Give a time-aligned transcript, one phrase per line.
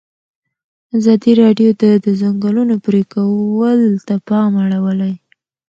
[0.97, 5.13] ازادي راډیو د د ځنګلونو پرېکول ته پام اړولی.